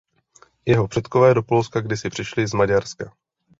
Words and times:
Jeho 0.65 0.87
předkové 0.87 1.33
do 1.33 1.43
Polska 1.43 1.81
kdysi 1.81 2.09
přišli 2.09 2.47
z 2.47 2.53
Maďarska. 2.53 3.13